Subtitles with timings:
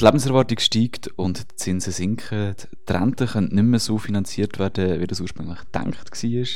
[0.00, 2.54] Die Lebenserwartung steigt und die Zinsen sinken.
[2.88, 6.46] Die Renten können nicht mehr so finanziert werden, wie das ursprünglich gedacht war.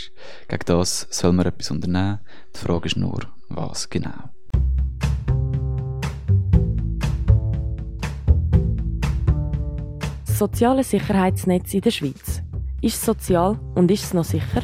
[0.48, 2.20] Gegen das soll man etwas unternehmen.
[2.56, 3.20] Die Frage ist nur,
[3.50, 4.30] was genau.
[10.24, 12.40] Das soziale Sicherheitsnetz in der Schweiz.
[12.80, 14.62] Ist es sozial und ist es noch sicher?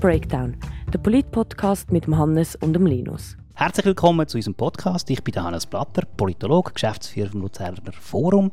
[0.00, 0.56] Breakdown,
[0.90, 3.36] der Polit-Podcast mit Hannes und Linus.
[3.56, 5.08] Herzlich willkommen zu unserem Podcast.
[5.10, 8.50] Ich bin Hannes Blatter, Politologe, Geschäftsführer vom Luzerner Forum,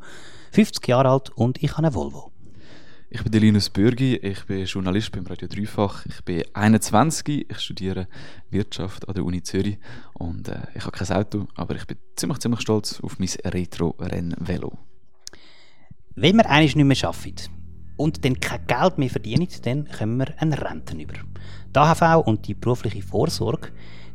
[0.51, 2.31] 50 Jahre alt und ich habe eine Volvo.
[3.09, 6.05] Ich bin Linus Bürgi, ich bin Journalist beim Radio Dreifach.
[6.05, 8.07] Ich bin 21, ich studiere
[8.51, 9.79] Wirtschaft an der Uni Zürich
[10.13, 14.77] und äh, ich habe kein Auto, aber ich bin ziemlich, ziemlich stolz auf mein Retro-Renn-Velo.
[16.13, 17.49] Wenn wir eines nicht mehr arbeiten
[17.97, 21.15] und dann kein Geld mehr verdienen, dann kommen wir eine Renten über.
[21.75, 23.69] Die AHV und die berufliche Vorsorge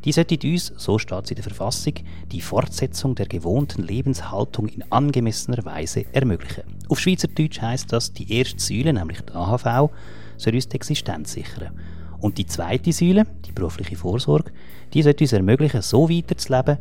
[0.05, 1.93] die sollten uns, so steht es in der Verfassung,
[2.31, 6.63] die Fortsetzung der gewohnten Lebenshaltung in angemessener Weise ermöglichen.
[6.89, 9.91] Auf Schweizerdeutsch heißt das, die erste Säule, nämlich die AHV,
[10.37, 11.71] soll uns die Existenz sichern.
[12.19, 14.51] Und die zweite Säule, die berufliche Vorsorge,
[14.93, 16.77] die sollte uns ermöglichen, so weiterzuleben,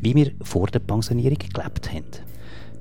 [0.00, 2.04] wie wir vor der Pensionierung gelebt haben.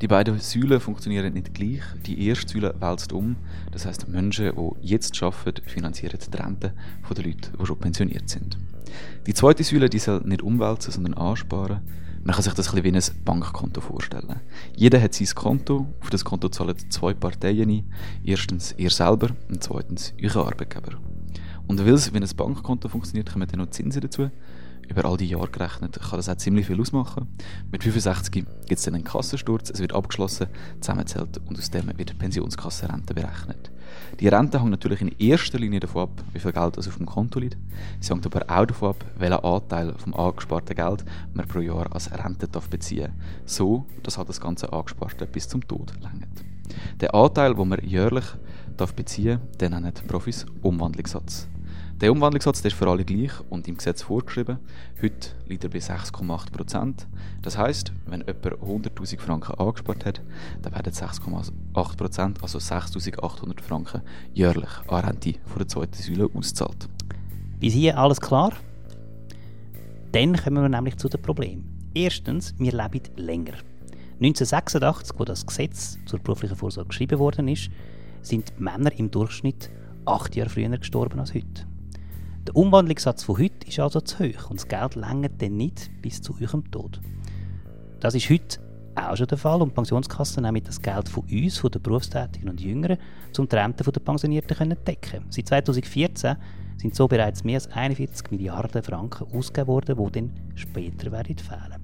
[0.02, 1.81] Die beiden Säulen funktionieren nicht gleich.
[2.05, 3.38] Die erste Säule wälzt um.
[3.71, 6.73] Das heißt, Menschen, die jetzt arbeiten, finanzieren die Rente
[7.08, 8.58] der Leute, die schon pensioniert sind.
[9.25, 11.81] Die zweite Säule die soll nicht umwälzen, sondern ansparen.
[12.23, 14.39] Man kann sich das ein wie ein Bankkonto vorstellen.
[14.75, 17.91] Jeder hat sein Konto, auf das Konto zahlen zwei Parteien ein.
[18.23, 20.97] Erstens ihr selber und zweitens euer Arbeitgeber.
[21.67, 24.30] Und weil es wie ein Bankkonto funktioniert, kommen dann noch Zinsen dazu
[24.88, 27.27] über all die Jahre gerechnet, kann das auch ziemlich viel ausmachen.
[27.71, 30.47] Mit 65 gibt es dann einen Kassensturz, es wird abgeschlossen,
[30.81, 33.71] zusammenzählt und aus dem wird die Pensionskassenrente berechnet.
[34.19, 37.39] Die Rente hängt natürlich in erster Linie davon ab, wie viel Geld auf dem Konto
[37.39, 37.58] liegt.
[37.99, 42.11] Sie hängt aber auch davon ab, welchen Anteil vom angesparten Geld man pro Jahr als
[42.11, 43.45] Rente darf beziehen darf.
[43.45, 46.30] So, dass halt das ganze Angesparte bis zum Tod längert.
[47.02, 48.25] Der Anteil, den man jährlich
[48.77, 51.47] darf beziehen darf, den nennen die Profis Umwandlungssatz.
[52.03, 54.59] Der Umwandlungssatz der ist für alle gleich und im Gesetz vorgeschrieben.
[55.02, 57.05] Heute liegt er bei 6,8%
[57.41, 60.21] Das heisst, wenn jemand 100.000 Franken angespart hat,
[60.61, 64.02] dann werden 6,8% also 6.800 Franken,
[64.33, 66.89] jährlich an Rente von der zweiten Säule ausgezahlt.
[67.61, 68.52] Bis hier alles klar?
[70.11, 71.89] Dann kommen wir nämlich zu den Problemen.
[71.93, 73.53] Erstens, wir leben länger.
[74.15, 77.69] 1986, wo das Gesetz zur beruflichen Vorsorge geschrieben worden ist,
[78.21, 79.71] sind Männer im Durchschnitt
[80.03, 81.65] acht Jahre früher gestorben als heute.
[82.48, 86.21] Der Umwandlungssatz von heute ist also zu hoch und das Geld längert dann nicht bis
[86.21, 86.99] zu eurem Tod.
[88.02, 88.59] Das ist heute
[88.95, 92.49] auch schon der Fall und die Pensionskassen nehmen das Geld von uns, von den Berufstätigen
[92.49, 92.98] und Jüngeren,
[93.37, 95.26] um die Rente der Pensionierten zu decken.
[95.30, 96.36] Seit 2014
[96.76, 101.81] sind so bereits mehr als 41 Milliarden Franken ausgegeben worden, die dann später werden fehlen.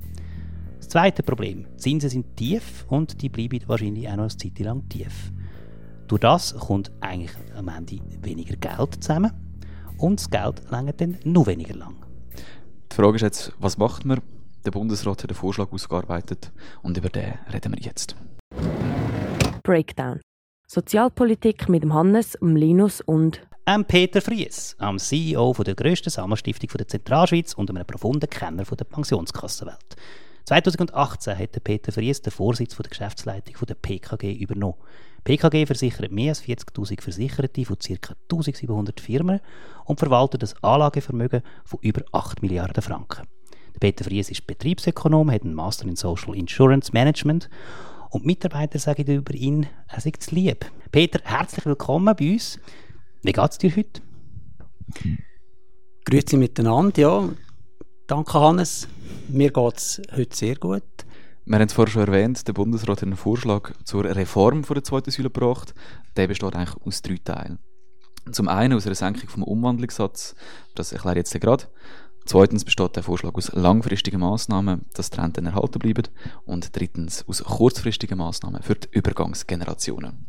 [0.78, 4.60] Das zweite Problem, die Zinsen sind tief und die bleiben wahrscheinlich auch noch eine Zeit
[4.60, 5.32] lang tief.
[6.10, 9.32] Durch das kommt eigentlich am Ende weniger Geld zusammen
[10.00, 11.96] und das Geld längert dann noch weniger lang.
[12.92, 14.22] Die Frage ist jetzt, was macht man?
[14.66, 16.52] Der Bundesrat hat einen Vorschlag ausgearbeitet
[16.82, 18.16] und über den reden wir jetzt.
[19.64, 20.20] Breakdown.
[20.68, 26.70] Sozialpolitik mit dem Hannes, dem Linus und am Peter Fries, am CEO der grössten Sammerstiftung
[26.76, 29.96] der Zentralschweiz und einem profunden Kenner der Pensionskassenwelt.
[30.46, 34.80] 2018 hat Peter Fries den Vorsitz der Geschäftsleitung der PKG übernommen.
[35.30, 38.16] PKG versichert mehr als 40.000 Versicherte von ca.
[38.32, 39.40] 1700 Firmen
[39.86, 43.28] und verwaltet ein Anlagevermögen von über 8 Milliarden Franken.
[43.80, 47.48] Peter Fries ist Betriebsökonom, hat einen Master in Social Insurance Management
[48.10, 50.66] und Mitarbeiter sagen über ihn, er sei lieb.
[50.92, 52.60] Peter, herzlich willkommen bei uns.
[53.22, 54.02] Wie geht es dir heute?
[56.06, 57.30] Grüezi miteinander, ja.
[58.08, 58.88] Danke, Hannes.
[59.28, 60.82] Mir geht es heute sehr gut.
[61.50, 65.10] Wir haben es vorher schon erwähnt, der Bundesrat hat einen Vorschlag zur Reform der zweiten
[65.10, 65.74] Säule gebracht.
[66.16, 67.58] Der besteht eigentlich aus drei Teilen.
[68.32, 70.36] Zum einen aus einer Senkung vom Umwandlungssatz,
[70.76, 71.64] das erkläre ich jetzt gerade.
[72.26, 76.08] Zweitens besteht der Vorschlag aus langfristigen Massnahmen, dass die Renten erhalten bleiben.
[76.46, 80.28] Und drittens aus kurzfristigen Massnahmen für die Übergangsgenerationen.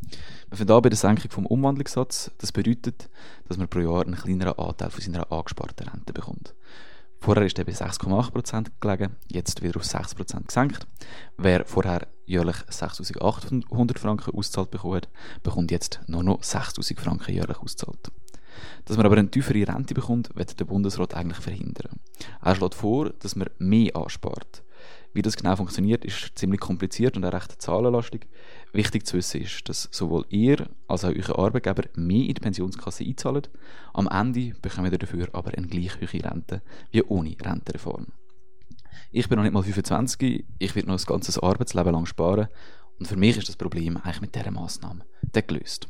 [0.48, 2.30] Wir fangen an bei der Senkung vom Umwandlungssatz.
[2.38, 3.10] Das bedeutet,
[3.46, 6.54] dass man pro Jahr einen kleineren Anteil von seiner angesparten Rente bekommt.
[7.22, 10.86] Vorher ist er bei 6,8% gelegen, jetzt wieder auf 6% gesenkt.
[11.36, 15.08] Wer vorher jährlich 6.800 Franken ausgezahlt bekommen hat,
[15.42, 18.10] bekommt jetzt nur noch 6.000 Franken jährlich ausgezahlt.
[18.86, 22.00] Dass man aber eine tiefere Rente bekommt, wird der Bundesrat eigentlich verhindern.
[22.40, 24.62] Er schlägt vor, dass man mehr anspart.
[25.12, 28.28] Wie das genau funktioniert, ist ziemlich kompliziert und auch recht zahlenlastig.
[28.72, 33.04] Wichtig zu wissen ist, dass sowohl ihr als auch euer Arbeitgeber mehr in die Pensionskasse
[33.04, 33.50] einzahlt.
[33.92, 36.62] Am Ende bekommt ihr dafür aber eine gleich hohe Rente
[36.92, 38.06] wie ohne Rentenreform.
[39.12, 42.46] Ich bin noch nicht mal 25, ich werde noch ein ganzes Arbeitsleben lang sparen
[43.00, 45.88] und für mich ist das Problem eigentlich mit dieser Massnahme gelöst.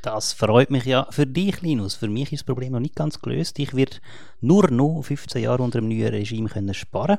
[0.00, 1.94] Das freut mich ja für dich, Linus.
[1.94, 3.58] Für mich ist das Problem noch nicht ganz gelöst.
[3.58, 3.96] Ich werde
[4.40, 7.18] nur noch 15 Jahre unter dem neuen Regime können sparen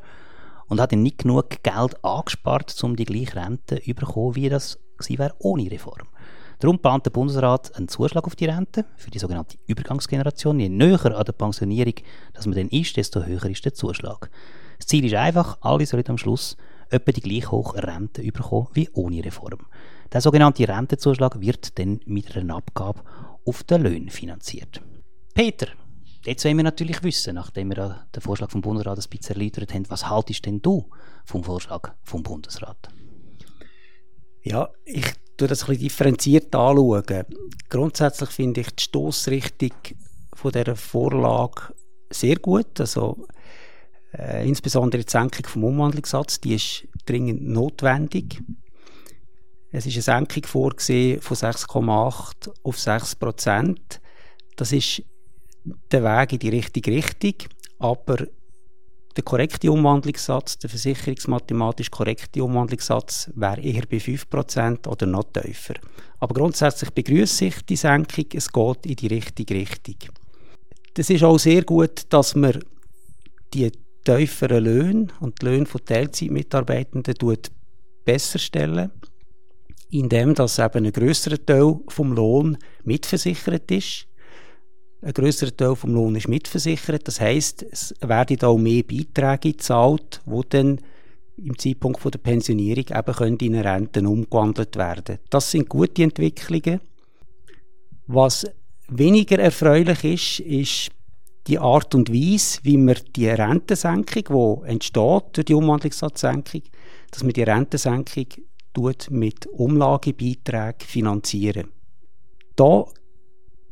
[0.67, 5.19] und habe nicht genug Geld angespart, um die gleiche Rente zu bekommen, wie das gewesen
[5.19, 6.07] wäre ohne Reform.
[6.59, 10.59] Darum plant der Bundesrat einen Zuschlag auf die Rente für die sogenannte Übergangsgeneration.
[10.59, 11.95] Je näher an der Pensionierung
[12.33, 14.29] dass man dann ist, desto höher ist der Zuschlag.
[14.77, 16.57] Das Ziel ist einfach, alle sollen am Schluss
[16.89, 19.65] etwa die gleich hohe Rente bekommen wie ohne Reform.
[20.11, 23.01] Der sogenannte Rentenzuschlag wird dann mit einer Abgabe
[23.45, 24.81] auf den Löhnen finanziert.
[25.33, 25.67] Peter,
[26.25, 29.89] jetzt wollen wir natürlich wissen, nachdem wir den Vorschlag vom Bundesrat ein bisschen erläutert haben,
[29.89, 30.89] was haltest denn du
[31.25, 32.89] vom Vorschlag vom Bundesrat?
[34.45, 35.05] Ja, ich
[35.37, 37.25] tue das ein bisschen differenziert anschauen.
[37.67, 39.71] Grundsätzlich finde ich die Stoßrichtung
[40.35, 41.73] von dieser Vorlage
[42.11, 42.79] sehr gut.
[42.79, 43.25] Also,
[44.13, 48.39] äh, insbesondere die Senkung vom Umwandlungssatz, die ist dringend notwendig.
[49.71, 53.99] Es ist eine Senkung vorgesehen von 6,8 auf 6 Prozent.
[54.57, 55.01] Das ist
[55.91, 57.33] der Weg in die richtige Richtung,
[57.79, 58.27] aber
[59.15, 65.75] der korrekte Umwandlungssatz, der versicherungsmathematisch korrekte Umwandlungssatz wäre eher bei 5% oder noch tiefer.
[66.19, 69.95] Aber grundsätzlich begrüße ich die Senkung, es geht in die richtige Richtung.
[70.95, 72.59] Das ist auch sehr gut, dass man
[73.53, 73.71] die
[74.03, 77.15] tieferen Löhne und die Löhne von Teilzeitmitarbeitenden
[78.03, 78.91] besser stellen,
[79.89, 84.07] indem dass eben ein grösserer Teil vom Lohn mitversichert ist
[85.05, 87.07] ein grösserer Teil vom Lohn ist mitversichert.
[87.07, 90.79] Das heisst, es werden auch mehr Beiträge gezahlt, die dann
[91.37, 95.19] im Zeitpunkt der Pensionierung eben können in Renten umgewandelt werden.
[95.29, 96.79] Das sind gute Entwicklungen.
[98.07, 98.47] Was
[98.87, 100.89] weniger erfreulich ist, ist
[101.47, 106.63] die Art und Weise, wie man die Rentensenkung, die entsteht durch die Umwandlungssatzsenkung,
[107.11, 108.25] dass man die Rentensenkung
[109.11, 111.67] mit Umlagebeiträgen finanzieren.
[112.55, 112.85] Da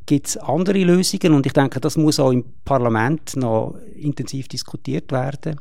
[0.06, 5.12] gibt es andere Lösungen und ich denke, das muss auch im Parlament noch intensiv diskutiert
[5.12, 5.60] werden,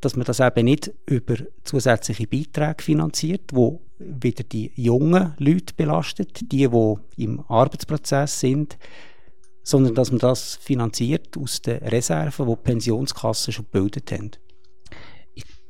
[0.00, 6.52] dass man das eben nicht über zusätzliche Beiträge finanziert, wo wieder die jungen Leute belastet,
[6.52, 8.78] die, die im Arbeitsprozess sind,
[9.62, 14.30] sondern dass man das finanziert aus den Reserven, die, die Pensionskassen schon gebildet haben.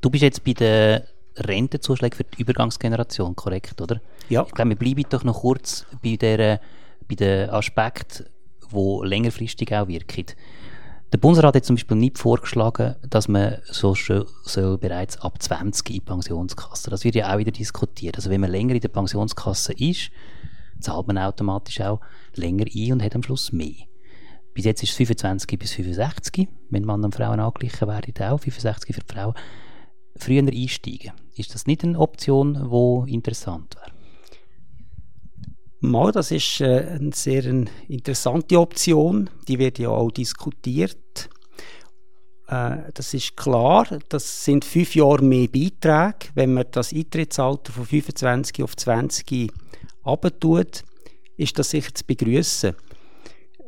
[0.01, 1.03] Du bist jetzt bei den
[1.37, 4.01] Rentenzuschlägen für die Übergangsgeneration, korrekt, oder?
[4.29, 4.45] Ja.
[4.47, 6.61] Ich glaube, wir bleiben doch noch kurz bei der
[7.09, 8.27] bei den Aspekten,
[8.73, 10.27] die längerfristig auch wirken.
[11.13, 15.95] Der Bundesrat hat zum Beispiel nicht vorgeschlagen, dass man so soll bereits ab 20 in
[15.95, 16.91] die Pensionskasse.
[16.91, 18.17] Das wird ja auch wieder diskutiert.
[18.17, 20.11] Also wenn man länger in der Pensionskasse ist,
[20.81, 22.01] zahlt man automatisch auch
[22.35, 23.87] länger ein und hat am Schluss mehr.
[24.53, 28.95] Bis jetzt ist es 25 bis 65, wenn Mann und Frauen angeglichen werden, auch 65
[28.95, 29.35] für die Frauen.
[30.17, 31.13] Früher einsteigen.
[31.37, 33.96] Ist das nicht eine Option, die interessant wäre?
[35.87, 37.45] Mal, das ist äh, eine sehr
[37.89, 39.31] interessante Option.
[39.47, 41.29] Die wird ja auch diskutiert.
[42.49, 46.31] Äh, das ist klar, das sind fünf Jahre mehr Beiträge.
[46.35, 49.53] Wenn man das Eintrittsalter von 25 auf 20
[50.03, 50.83] abtut,
[51.37, 52.75] ist das sicher zu begrüßen.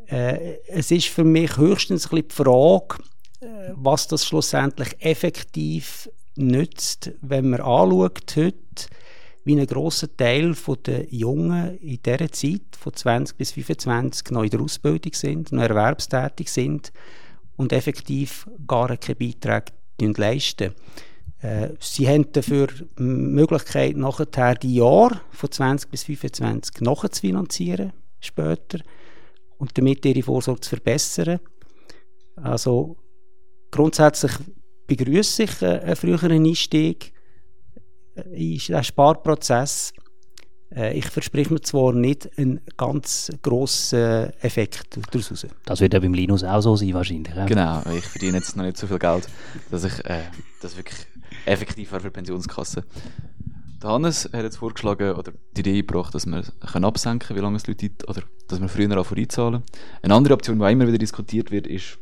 [0.06, 2.97] Äh, es ist für mich höchstens ein bisschen die Frage,
[3.76, 8.55] was das schlussendlich effektiv nützt, wenn man anschaut heute,
[9.49, 14.51] wie ein grosser Teil der Jungen in dieser Zeit, von 20 bis 25, noch in
[14.51, 16.93] der Ausbildung sind, noch erwerbstätig sind
[17.56, 19.72] und effektiv gar keine Beiträge
[20.20, 20.75] leisten.
[21.41, 28.81] Äh, sie haben dafür die Möglichkeit, nachher die Jahre von 20 bis 25 nachzufinanzieren, später,
[29.56, 31.41] und damit ihre Vorsorge zu verbessern.
[32.37, 32.99] Also
[33.70, 34.32] grundsätzlich
[34.87, 37.15] begrüße ich einen früheren Einstieg
[38.32, 39.93] ist der Sparprozess,
[40.75, 45.46] äh, ich verspreche mir zwar nicht einen ganz grossen Effekt daraus.
[45.65, 47.34] Das wird ja beim Linus auch so sein wahrscheinlich.
[47.34, 47.46] Ja?
[47.46, 49.29] Genau, ich verdiene jetzt noch nicht so viel Geld,
[49.70, 50.22] dass ich äh,
[50.60, 50.98] das wirklich
[51.46, 52.84] effektiv wäre für die Pensionskasse.
[53.82, 57.56] Der Hannes hat jetzt vorgeschlagen oder die Idee gebracht, dass wir können absenken wie lange
[57.56, 59.63] es Leute oder dass wir früher auch einzahlen.
[60.03, 61.98] Eine andere Option, die auch immer wieder diskutiert wird, ist,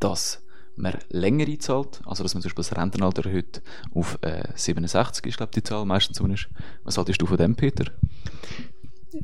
[0.00, 0.42] dass
[0.76, 3.62] man länger einzahlt, also dass man zum Beispiel das Rentenalter erhöht
[3.94, 6.48] auf äh, 67 ist, glaube die Zahl meistens ist.
[6.84, 7.92] Was haltest du von dem, Peter?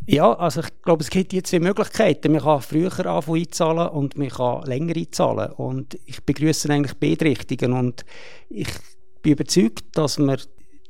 [0.07, 2.33] Ja, also ich glaube, es gibt jetzt zwei Möglichkeiten.
[2.33, 5.53] Man kann früher anfangen einzahlen und man kann länger einzahlen.
[5.53, 7.73] Und ich begrüße eigentlich beide Richtungen.
[7.73, 8.05] Und
[8.51, 8.69] ich
[9.23, 10.39] bin überzeugt, dass wir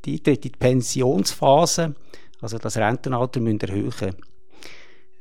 [0.05, 1.95] die, die, die Pensionsphase,
[2.41, 4.17] also das Rentenalter, erhöhen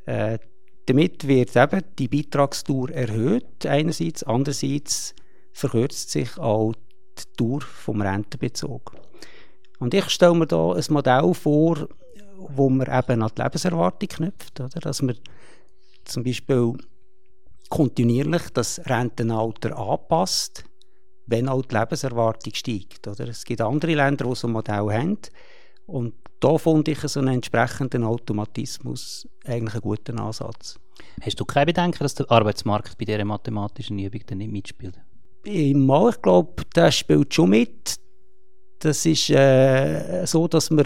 [0.05, 0.39] äh,
[0.87, 4.23] Damit wird eben die Beitragsdauer erhöht, einerseits.
[4.23, 5.13] Andererseits
[5.57, 6.73] verkürzt sich auch
[7.17, 8.95] die Dauer vom Rentenbezug.
[9.79, 11.87] Und ich stelle mir da ein Modell vor,
[12.37, 14.79] wo man eben an die Lebenserwartung knüpft, oder?
[14.79, 15.17] dass man
[16.05, 16.73] zum Beispiel
[17.69, 20.63] kontinuierlich das Rentenalter anpasst,
[21.25, 23.07] wenn auch die Lebenserwartung steigt.
[23.07, 23.27] Oder?
[23.27, 25.17] Es gibt andere Länder, die so ein Modell haben
[25.87, 30.79] und da fand ich so einen entsprechenden Automatismus eigentlich einen guten Ansatz.
[31.19, 34.99] Hast du keine Bedenken, dass der Arbeitsmarkt bei dieser mathematischen Übung dann nicht mitspielt?
[35.47, 37.95] Mal, ich glaube, der spielt schon mit.
[38.79, 40.85] Das ist äh, so, dass wir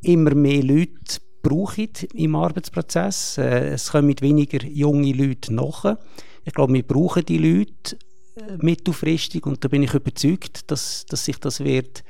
[0.00, 3.36] immer mehr Leute brauchen im Arbeitsprozess.
[3.36, 5.98] Äh, es kommen weniger junge Leute nach.
[6.44, 7.98] Ich glaube, wir brauchen die Leute
[8.36, 12.02] äh, mittelfristig und da bin ich überzeugt, dass, dass sich das wird,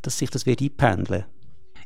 [0.00, 1.26] dass sich das wird einpendeln.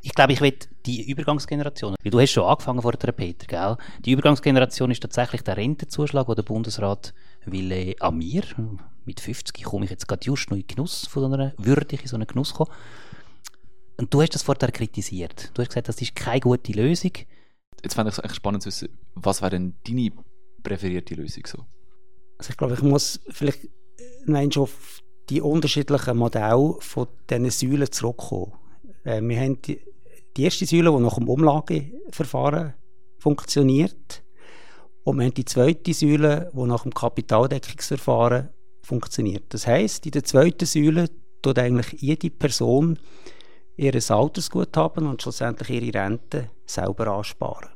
[0.01, 0.55] Ich glaube, ich will
[0.87, 3.77] die Übergangsgeneration, weil du hast schon angefangen vor der Peter, gell?
[4.05, 7.13] Die Übergangsgeneration ist tatsächlich der Rentenzuschlag, den der Bundesrat
[7.47, 8.45] will äh, an mir,
[9.07, 12.03] mit 50 komme ich jetzt gerade just noch in Genuss von so einer, würde ich
[12.03, 12.71] in so einen Genuss kommen.
[13.99, 15.51] Und du hast das vorher kritisiert.
[15.55, 17.13] Du hast gesagt, das ist keine gute Lösung.
[17.83, 20.11] Jetzt fände ich es echt spannend zu wissen, was wäre denn deine
[20.63, 21.65] präferierte Lösung so?
[22.39, 23.69] Also ich glaube, ich muss vielleicht
[24.27, 28.53] nein, schon auf die unterschiedlichen Modelle von diesen Säulen zurückkommen.
[29.05, 29.81] Äh, wir haben die,
[30.37, 32.75] die erste Säule, die nach dem Umlageverfahren
[33.19, 34.23] funktioniert.
[35.05, 38.51] Und wir haben die zweite Säule, die nach dem Kapitaldeckungsverfahren
[38.87, 39.45] funktioniert.
[39.51, 41.11] Das heißt, in der zweiten Säule
[41.43, 42.99] tut eigentlich jede Person
[43.77, 47.71] ihr Altersguthaben und schlussendlich ihre Rente selber ansparen.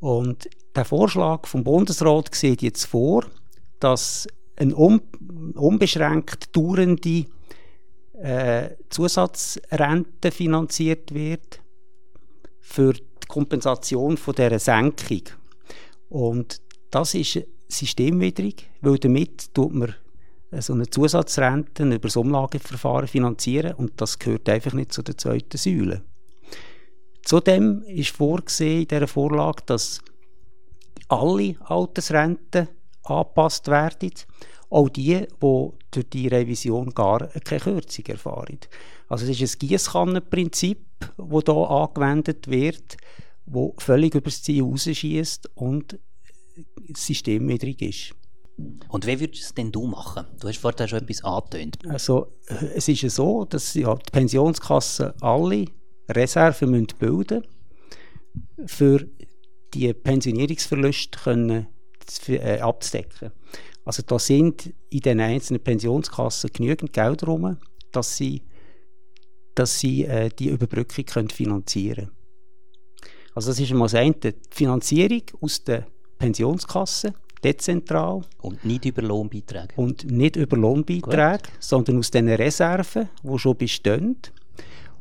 [0.00, 3.26] Und der Vorschlag vom Bundesrat sieht jetzt vor,
[3.80, 5.00] dass eine un
[5.54, 7.26] unbeschränkt dauernde
[8.14, 11.60] äh, Zusatzrente finanziert wird
[12.60, 15.22] für die Kompensation von dieser Senkung.
[16.08, 19.94] Und das ist systemwidrig, weil damit tut man
[20.58, 25.58] so eine Zusatzrente über das Umlageverfahren finanzieren und das gehört einfach nicht zu der zweiten
[25.58, 26.02] Säule.
[27.22, 30.00] Zudem ist vorgesehen in dieser Vorlage, dass
[31.08, 32.68] alle Altersrenten
[33.02, 34.12] angepasst werden,
[34.70, 38.58] auch die, die durch die Revision gar keine Kürzung erfahren.
[39.08, 42.96] Also es ist ein Gießkannenprinzip, das hier angewendet wird,
[43.46, 45.98] das völlig über das Ziel rausschießt und
[46.94, 48.14] systemwidrig ist.
[48.88, 50.26] Und wie würdest du es denn du machen?
[50.40, 51.78] Du hast vorhin schon etwas angetönt.
[51.88, 52.32] Also,
[52.74, 55.66] es ist ja so, dass ja, die Pensionskassen alle
[56.08, 57.46] Reserven müssen bilden
[58.64, 59.06] für
[59.74, 61.66] die Pensionierungsverluste können,
[62.28, 63.32] äh, abzudecken.
[63.84, 67.56] Also da sind in den einzelnen Pensionskassen genügend Geld rum,
[67.92, 68.42] dass sie,
[69.54, 72.16] dass sie äh, die Überbrückung können finanzieren können.
[73.34, 75.86] Also das ist einmal das eine, die Finanzierung aus der
[76.18, 78.22] Pensionskasse dezentral.
[78.40, 79.74] Und nicht über Lohnbeiträge.
[79.76, 81.52] Und nicht über Lohnbeiträge, Gut.
[81.60, 84.16] sondern aus den Reserven, die schon bestehen.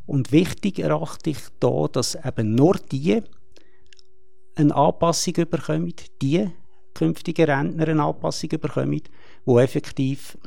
[0.05, 3.21] Und wichtig erachte ich da, dass eben nur die
[4.55, 6.47] eine Anpassung bekommen, die
[6.93, 9.01] künftigen Rentner eine Anpassung bekommen,
[9.45, 10.37] die effektiv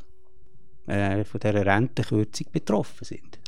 [0.87, 3.39] äh, von dieser Rentenkürzung betroffen sind.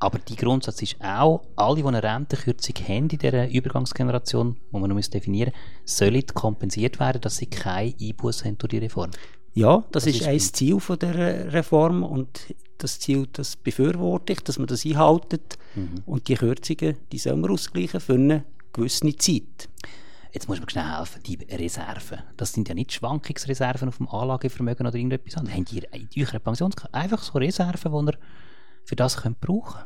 [0.00, 4.90] Aber die Grundsatz ist auch, alle, die eine Rentenkürzung haben in dieser Übergangsgeneration, die man
[4.90, 9.10] noch definieren muss, sollen kompensiert werden, dass sie keine Einbußen haben durch die Reform.
[9.52, 14.32] Ja, das, das ist, ist ein Ziel von der Reform und das Ziel, das befürworte
[14.32, 16.02] ich, dass man das einhaltet mhm.
[16.06, 19.68] und die Kürzungen, die sollen wir ausgleichen für eine gewisse Zeit.
[20.32, 22.20] Jetzt muss man schnell helfen, die Reserven.
[22.36, 25.58] Das sind ja nicht Schwankungsreserven auf dem Anlagevermögen oder irgendetwas anderes.
[25.58, 28.18] Habt ihr in eurer Pensionskasse einfach so Reserven, die ihr
[28.90, 29.84] für das könnt brauchen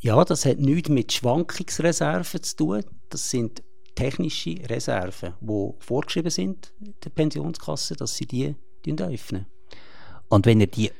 [0.00, 2.84] Ja, das hat nichts mit Schwankungsreserven zu tun.
[3.10, 3.62] Das sind
[3.94, 6.72] technische Reserven, die vorgeschrieben sind
[7.04, 9.44] der Pensionskasse, dass sie die öffnen.
[10.30, 10.90] Und wenn ihr die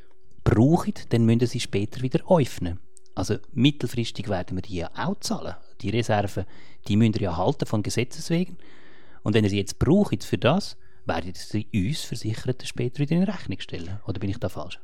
[0.45, 2.80] braucht, dann müssen sie später wieder öffnen.
[3.14, 5.54] Also mittelfristig werden wir die ja auch zahlen.
[5.80, 6.45] Die Reserven,
[6.87, 8.59] die müsst ihr ja halten von Gesetzes wegen.
[9.23, 10.76] Und wenn ihr sie jetzt braucht für das,
[11.07, 14.00] werdet ihr sie uns Versicherten später wieder in Rechnung stellen.
[14.07, 14.78] Oder bin ich da falsch?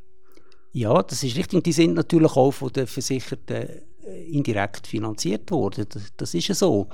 [0.76, 1.64] Ja, das ist richtig.
[1.64, 3.66] Die sind natürlich auch von den Versicherten
[4.04, 5.87] äh, indirekt finanziert worden.
[5.88, 6.88] Das, das ist ja so.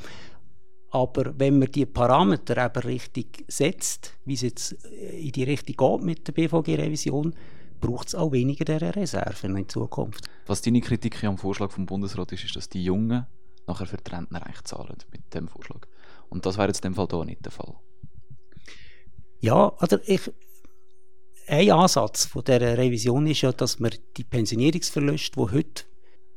[0.91, 5.75] Aber wenn man die Parameter eben richtig setzt, wie es jetzt äh, in die Richtung
[5.77, 7.35] geht mit der BVG-Revision,
[7.81, 10.29] braucht es auch weniger dieser Reserven in Zukunft.
[10.47, 13.27] Was deine Kritik am Vorschlag vom Bundesrat ist, ist, dass die Jungen
[13.67, 15.89] nachher für die Rentnerrecht zahlen mit dem Vorschlag.
[16.29, 17.75] Und das wäre jetzt in dem Fall hier nicht der Fall.
[19.41, 20.31] Ja, also ich,
[21.47, 25.85] ein Ansatz von dieser Revision ist ja, dass man die Pensionierungsverluste, die heute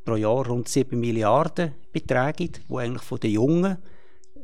[0.03, 3.77] pro Jahr rund 7 Milliarden betragen, die eigentlich von den Jungen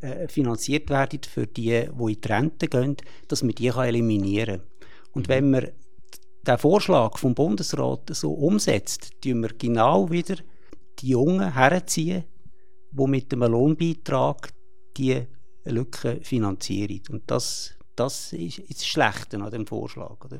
[0.01, 4.57] äh, finanziert werden für die, die in die Rente gehen, dass man die kann eliminieren
[4.57, 4.67] kann.
[5.13, 5.31] Und mhm.
[5.31, 5.67] wenn man
[6.45, 10.37] der Vorschlag vom Bundesrat so umsetzt, tun wir genau wieder
[10.99, 12.23] die Jungen herziehen,
[12.91, 14.51] die mit einem Lohnbeitrag
[14.97, 15.21] die
[15.65, 17.01] Lücke finanzieren.
[17.09, 20.23] Und das, das ist das Schlechte an dem Vorschlag.
[20.25, 20.37] Oder?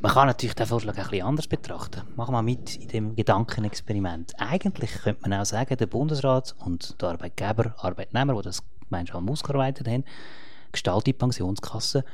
[0.00, 2.02] Man kann natürlich den Vorschlag ein bisschen anders betrachten.
[2.16, 4.32] Machen wir mit in dem Gedankenexperiment.
[4.38, 9.88] Eigentlich könnte man auch sagen, der Bundesrat und der Arbeitgeber, Arbeitnehmer, die das gemeinsam ausgearbeitet
[9.88, 10.04] haben,
[10.72, 12.04] gestaltet die Pensionskasse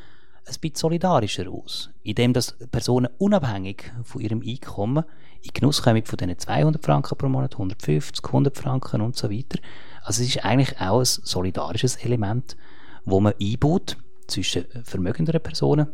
[0.49, 5.05] ein bisschen solidarischer aus, indem dass Personen unabhängig von ihrem Einkommen
[5.43, 9.59] in Genuss kommen von diesen 200 Franken pro Monat, 150, 100 Franken und so weiter.
[10.03, 12.57] Also es ist eigentlich auch ein solidarisches Element,
[13.05, 15.89] wo man einbaut zwischen vermögenderen Personen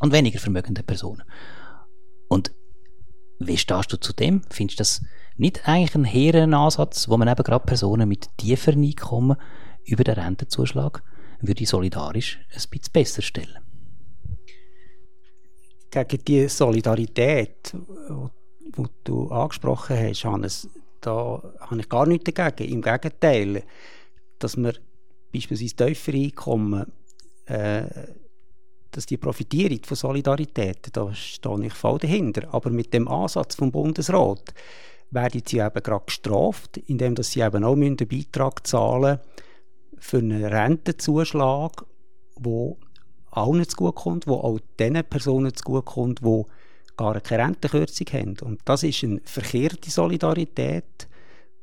[0.00, 1.22] und weniger vermögenden Personen.
[2.28, 2.52] Und
[3.40, 4.42] wie stehst du zu dem?
[4.50, 5.04] Findest du das
[5.36, 9.36] nicht eigentlich ein hehren Ansatz, wo man eben gerade Personen mit tieferen Einkommen
[9.84, 11.02] über den Rentenzuschlag
[11.40, 13.58] würde solidarisch ein bisschen besser stellen?
[15.90, 20.68] Gegen die Solidarität, die du angesprochen hast, Hannes,
[21.00, 22.72] da habe ich gar nichts dagegen.
[22.72, 23.62] Im Gegenteil,
[24.38, 24.74] dass wir
[25.32, 26.92] beispielsweise tiefere Einkommen
[27.48, 27.84] äh,
[28.90, 32.52] dass die profitieren von Solidarität, da stehe ich voll dahinter.
[32.52, 34.54] Aber mit dem Ansatz vom Bundesrat
[35.10, 39.20] werden sie eben gerade gestraft, indem sie eben auch einen Beitrag zahlen
[39.98, 41.84] für einen Rentenzuschlag,
[42.38, 42.76] der
[43.30, 46.42] allen zugutekommt, wo auch den Personen zugutekommt, die
[46.96, 48.36] gar keine Rentenkürzung haben.
[48.42, 51.07] Und das ist eine verkehrte Solidarität,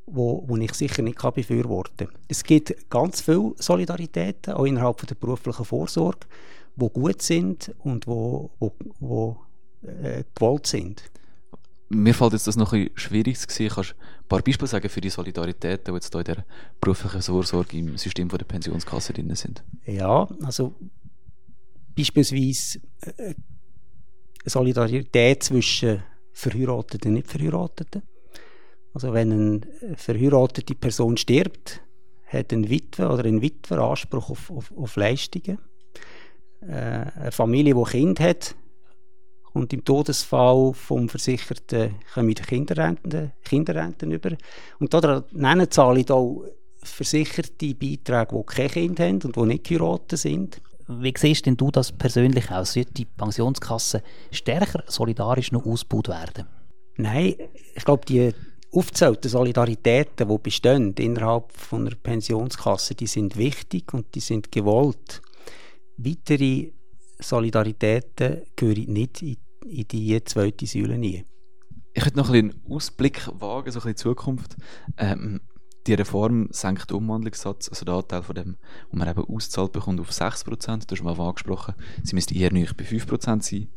[0.06, 2.18] wo, wo ich sicher nicht kann befürworten kann.
[2.28, 6.26] Es gibt ganz viele Solidaritäten, auch innerhalb der beruflichen Vorsorge,
[6.76, 9.36] die gut sind und wo, wo, wo
[9.82, 11.02] äh, gewollt sind.
[11.88, 13.70] Mir fällt jetzt das noch ein bisschen schwierig zu sehen.
[13.72, 16.44] Kannst du ein paar Beispiele sagen für die Solidarität, die jetzt hier in der
[16.80, 19.62] beruflichen Vorsorge im System der Pensionskasse drin sind?
[19.84, 20.74] Ja, also
[21.96, 22.80] beispielsweise
[23.16, 23.34] äh,
[24.44, 28.02] Solidarität zwischen Verheirateten und Nicht-Verheirateten.
[28.96, 31.82] Also wenn eine verheiratete Person stirbt,
[32.28, 35.58] hat ein Witwe oder ein Witwer Anspruch auf, auf, auf Leistungen.
[36.62, 38.54] Äh, eine Familie, die Kind hat,
[39.52, 44.30] und im Todesfall vom Versicherten kommen die Kinderrenten, Kinderrenten über.
[44.78, 46.44] Und da nennen zahle ich auch
[46.82, 50.62] versicherte Beiträge, die kein Kind haben und die nicht geheiratet sind.
[50.88, 52.72] Wie siehst denn du das persönlich aus?
[52.72, 56.46] Sollte die Pensionskasse stärker solidarisch noch ausgebaut werden?
[56.96, 57.34] Nein,
[57.74, 58.32] ich glaube, die
[58.76, 65.22] aufgezählten Solidaritäten, die bestehen innerhalb von einer Pensionskasse, die sind wichtig und die sind gewollt.
[65.96, 66.72] Weitere
[67.18, 71.24] Solidaritäten gehören nicht in, in die zweite Säule nie.
[71.94, 74.56] Ich hätte noch einen Ausblick wagen, so ein bisschen Zukunft.
[74.98, 75.40] Ähm,
[75.86, 78.56] die Reform senkt den Umwandlungssatz, also den Anteil von dem,
[78.90, 80.86] wo man eben auszahlt bekommt, auf 6%.
[80.86, 83.68] Du hast mal angesprochen, sie müsste eher nicht bei 5% sein.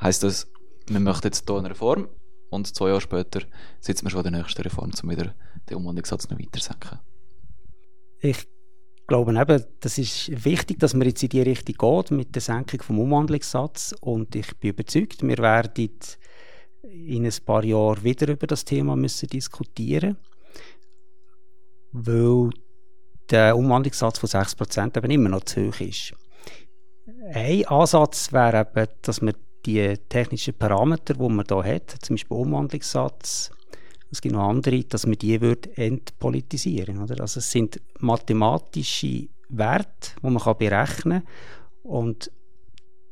[0.00, 0.50] Heißt das,
[0.90, 2.08] man möchte jetzt hier eine Reform
[2.50, 3.40] und zwei Jahre später
[3.80, 5.34] sitzen wir schon an der nächsten Reform, um wieder
[5.68, 6.98] den Umwandlungssatz noch weiter senken?
[8.20, 8.48] Ich
[9.06, 12.82] glaube eben, das ist wichtig, dass man jetzt in die Richtung geht mit der Senkung
[12.82, 15.90] vom Umwandlungssatz und ich bin überzeugt, wir werden
[16.82, 20.16] in ein paar Jahren wieder über das Thema müssen diskutieren
[21.92, 22.50] weil
[23.30, 26.14] der Umwandlungssatz von 6% eben immer noch zu hoch ist.
[27.32, 29.34] Ein Ansatz wäre eben, dass man
[29.68, 33.50] die technischen Parameter, die man hier hat, zum Beispiel Umwandlungssatz,
[34.10, 37.20] es gibt noch andere, dass man die würde entpolitisieren oder?
[37.20, 41.28] Also es sind mathematische Werte, die man kann berechnen kann
[41.82, 42.30] und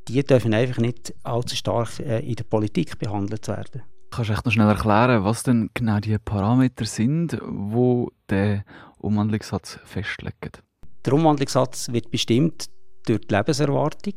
[0.08, 3.82] die dürfen einfach nicht allzu stark äh, in der Politik behandelt werden.
[4.10, 8.64] Kannst du echt noch schnell erklären, was denn genau die Parameter sind, wo der
[8.98, 10.52] Umwandlungssatz festlegen?
[11.04, 12.66] Der Umwandlungssatz wird bestimmt
[13.04, 14.14] durch die Lebenserwartung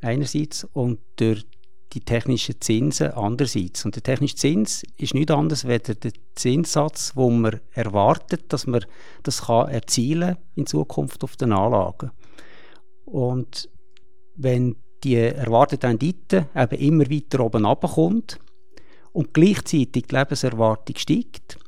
[0.00, 1.44] einerseits und durch
[1.92, 3.84] die technischen Zinsen andererseits.
[3.84, 8.84] Und der technische Zins ist nichts anderes als der Zinssatz, wo man erwartet, dass man
[9.22, 12.10] das kann erzielen in Zukunft auf den Anlagen.
[13.06, 13.70] Und
[14.36, 18.38] wenn die erwartete Rendite eben immer weiter oben runterkommt,
[19.12, 21.58] und gleichzeitig die Lebenserwartung steigt,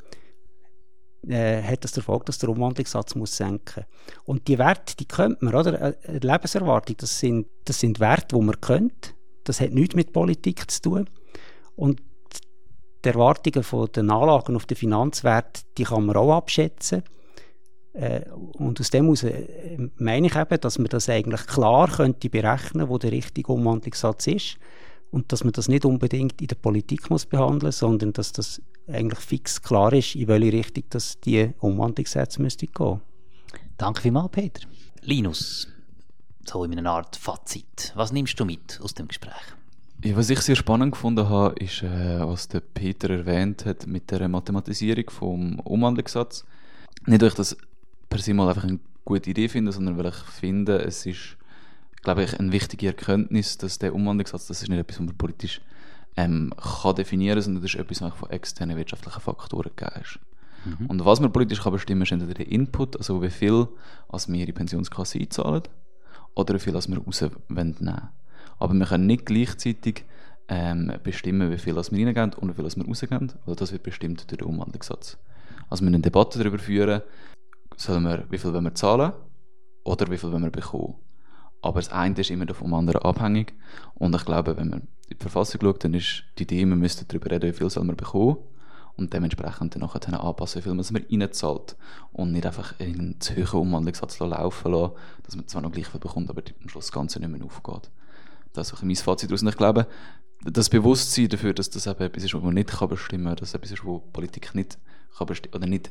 [1.28, 3.84] äh, hat das der Folge, dass der Umwandlungssatz muss senken
[4.24, 5.80] Und die Werte, die könnte man, oder?
[5.80, 9.14] Äh, Lebenserwartung, das sind, das sind Werte, die man kennt.
[9.44, 11.10] Das hat nichts mit Politik zu tun.
[11.76, 12.02] Und
[13.04, 17.02] die Erwartungen von den Anlagen auf den Finanzwert, die kann man auch abschätzen.
[17.92, 22.30] Äh, und aus dem heraus äh, meine ich eben, dass man das eigentlich klar könnte
[22.30, 24.58] berechnen, wo der richtige Umwandlungssatz ist
[25.10, 29.20] und dass man das nicht unbedingt in der Politik muss behandeln, sondern dass das eigentlich
[29.20, 33.00] fix klar ist, in welche Richtung das die Umwandlungssätze müsste gehen.
[33.76, 34.66] Danke vielmals, Peter.
[35.02, 35.68] Linus,
[36.44, 37.92] so in einer Art Fazit.
[37.94, 39.32] Was nimmst du mit aus dem Gespräch?
[40.02, 44.10] Ja, was ich sehr spannend gefunden habe, ist, äh, was der Peter erwähnt hat mit
[44.10, 46.44] der Mathematisierung vom Umwandlungssatz.
[47.06, 47.56] Nicht, weil ich das
[48.08, 51.36] per se mal einfach eine gute Idee finde, sondern weil ich finde, es ist,
[52.02, 55.60] glaube ich, eine wichtige Erkenntnis, dass der Umwandlungssatz, das ist nicht etwas, was man politisch
[56.16, 60.18] ähm, kann definieren, sondern das ist etwas, was von externen wirtschaftlichen Faktoren gegeben ist.
[60.64, 60.86] Mhm.
[60.86, 63.68] Und was man politisch kann bestimmen, ist entweder der Input, also wie viel
[64.08, 65.62] als wir in die Pensionskasse einzahlen,
[66.34, 68.08] oder wie viel als wir raus nehmen
[68.58, 70.04] Aber wir können nicht gleichzeitig
[70.48, 73.72] ähm, bestimmen, wie viel als wir reingeben und wie viel als wir rausgeben, weil das
[73.72, 75.18] wird bestimmt durch den Umwandlungssatz.
[75.68, 77.02] Also wir eine Debatte darüber führen,
[77.76, 79.12] sollen wir, wie viel wollen wir zahlen
[79.84, 80.96] oder wie viel wollen wir bekommen.
[81.62, 83.54] Aber das eine ist immer vom anderen abhängig.
[83.94, 87.06] Und ich glaube, wenn man in die Verfassung schaut, dann ist die Idee, wir müssten
[87.08, 88.38] darüber reden, wie viel soll man bekommen
[88.96, 91.76] und dementsprechend dann nachher anpassen, wie viel man reinzahlt
[92.12, 94.92] und nicht einfach einen zu hohen Umwandlungssatz laufen lassen,
[95.24, 97.90] dass man zwar noch gleich viel bekommt, aber am Schluss das Ganze nicht mehr aufgeht.
[98.52, 99.42] Das ist mein Fazit daraus.
[99.42, 99.86] Und ich glaube,
[100.44, 103.54] das Bewusstsein dafür, dass das eben etwas ist, was man nicht kann bestimmen kann, dass
[103.54, 104.78] etwas ist, was Politik nicht
[105.16, 105.90] kann bestimmen oder nicht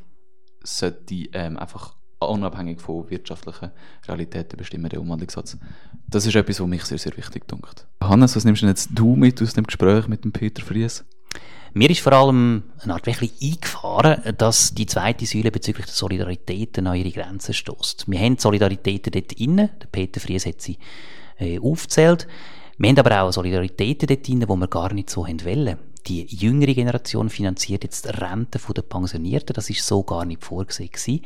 [0.63, 3.71] sollte ähm, einfach unabhängig von wirtschaftlichen
[4.07, 5.57] Realitäten bestimmen, der Umwandlungssatz.
[6.07, 7.85] Das ist etwas, was mich sehr, sehr wichtig dunkt.
[8.01, 11.05] Hannes, was nimmst du jetzt du mit aus dem Gespräch mit dem Peter Fries?
[11.73, 16.79] Mir ist vor allem eine Art wirklich eingefahren, dass die zweite Säule bezüglich der Solidarität
[16.79, 18.05] an ihre Grenzen stößt.
[18.07, 20.79] Wir haben Solidaritäten dort innen, der Peter Fries hat sie
[21.37, 22.27] äh, aufgezählt.
[22.79, 25.77] Wir haben aber auch Solidaritäten dort innen, die wir gar nicht so wollen.
[26.07, 30.89] Die jüngere Generation finanziert jetzt die Rente der Pensionierten, das ist so gar nicht vorgesehen
[30.89, 31.21] gewesen.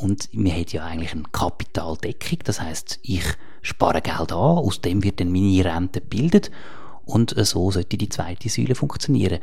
[0.00, 3.24] Und wir haben ja eigentlich eine Kapitaldeckung, das heißt, ich
[3.62, 6.50] spare Geld an, aus dem wird dann meine Rente gebildet
[7.04, 9.40] und so sollte die zweite Säule funktionieren.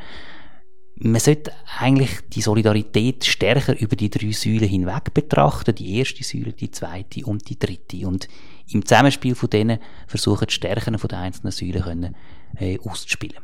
[0.98, 5.74] Man sollte eigentlich die Solidarität stärker über die drei Säulen hinweg betrachten.
[5.74, 8.06] Die erste Säule, die zweite und die dritte.
[8.08, 8.28] Und
[8.70, 12.16] im Zusammenspiel von denen versuchen die Stärken den einzelnen Säulen können,
[12.58, 13.42] äh, auszuspielen.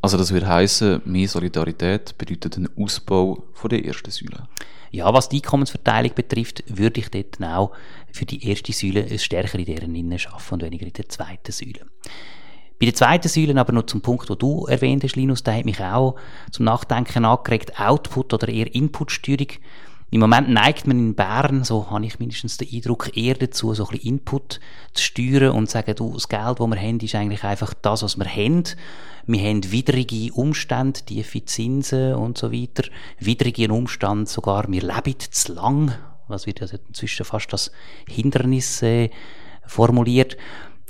[0.00, 4.48] Also das würde heißen, mehr Solidarität bedeutet einen Ausbau von der ersten Säule.
[4.94, 7.72] Ja, was die Einkommensverteilung betrifft, würde ich dort auch
[8.12, 11.80] für die erste Säule stärker in deren Innen schaffen und weniger in der zweiten Säule.
[12.78, 15.64] Bei der zweiten Säule aber noch zum Punkt, wo du erwähnt hast, Linus, der hat
[15.64, 16.14] mich auch
[16.52, 19.48] zum Nachdenken angeregt, Output oder eher Inputsteuerung.
[20.10, 23.84] Im Moment neigt man in Bern, so habe ich mindestens den Eindruck, eher dazu, so
[23.86, 24.60] ein bisschen Input
[24.92, 28.02] zu steuern und zu sagen, du, das Geld, das wir haben, ist eigentlich einfach das,
[28.02, 28.62] was wir haben.
[29.26, 32.84] Wir haben widrige Umstände, tiefe Zinsen und so weiter.
[33.18, 35.92] Widrige Umstände sogar, wir leben zu lang,
[36.28, 37.72] was wird also inzwischen fast als
[38.08, 39.10] Hindernis äh,
[39.66, 40.36] formuliert.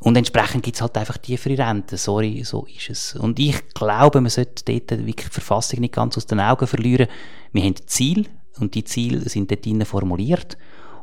[0.01, 1.97] Und entsprechend gibt es halt einfach tiefere Renten.
[1.97, 3.15] Sorry, so ist es.
[3.15, 7.07] Und ich glaube, man sollte dort wirklich die Verfassung nicht ganz aus den Augen verlieren.
[7.53, 10.57] Wir haben Ziel und die Ziele sind dort drinnen formuliert.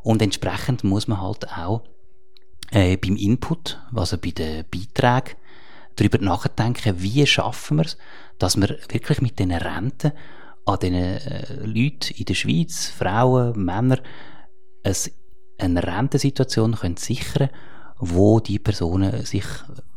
[0.04, 1.84] Und entsprechend muss man halt auch
[2.72, 5.38] äh, beim Input, also bei den Beiträgen,
[5.96, 7.98] darüber nachdenken, wie schaffen wir es,
[8.40, 10.14] dass wir wirklich mit diesen Renten
[10.66, 14.00] an den äh, Leuten in der Schweiz, Frauen, Männer,
[15.60, 17.50] eine Rentensituation können sichern
[18.02, 19.46] wo die Personen sich,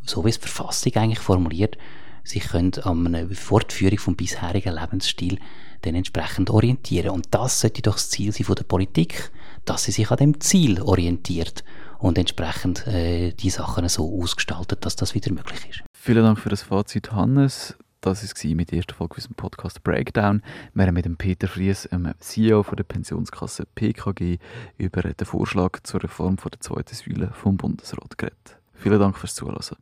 [0.02, 1.78] so wie es die Verfassung eigentlich formuliert,
[2.22, 5.38] sich können an einer Fortführung vom bisherigen Lebensstil
[5.84, 7.10] dann entsprechend orientieren.
[7.10, 9.30] Und das sollte doch das Ziel sein von der Politik,
[9.64, 11.64] dass sie sich an dem Ziel orientiert
[11.98, 15.82] und entsprechend äh, die Sachen so ausgestaltet, dass das wieder möglich ist.
[15.96, 17.76] Vielen Dank für das Fazit, Hannes.
[18.00, 20.42] Das war mit der ersten Folge unseres Podcast Breakdown.
[20.74, 24.36] Wir haben mit dem Peter Fries, dem CEO von der Pensionskasse PKG,
[24.76, 28.58] über den Vorschlag zur Reform von der zweiten Säule vom Bundesrat geredet.
[28.74, 29.78] Vielen Dank fürs Zuhören.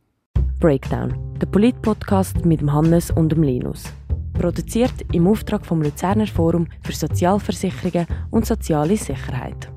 [0.61, 3.83] Breakdown, der Polit-Podcast mit dem Hannes und dem Linus.
[4.33, 9.69] Produziert im Auftrag vom Luzerner Forum für Sozialversicherungen und soziale Sicherheit.